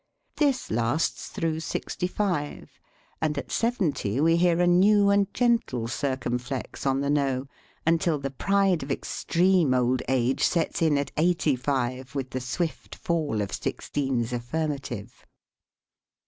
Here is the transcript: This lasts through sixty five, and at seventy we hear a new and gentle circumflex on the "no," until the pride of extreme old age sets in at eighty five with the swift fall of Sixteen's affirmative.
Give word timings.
This 0.37 0.71
lasts 0.71 1.27
through 1.29 1.59
sixty 1.59 2.07
five, 2.07 2.79
and 3.21 3.37
at 3.37 3.51
seventy 3.51 4.19
we 4.19 4.35
hear 4.35 4.59
a 4.59 4.65
new 4.65 5.11
and 5.11 5.31
gentle 5.31 5.87
circumflex 5.87 6.87
on 6.87 7.01
the 7.01 7.09
"no," 7.11 7.45
until 7.85 8.17
the 8.17 8.31
pride 8.31 8.81
of 8.81 8.89
extreme 8.89 9.75
old 9.75 10.01
age 10.09 10.43
sets 10.43 10.81
in 10.81 10.97
at 10.97 11.11
eighty 11.17 11.55
five 11.55 12.15
with 12.15 12.31
the 12.31 12.41
swift 12.41 12.95
fall 12.95 13.43
of 13.43 13.51
Sixteen's 13.53 14.33
affirmative. 14.33 15.23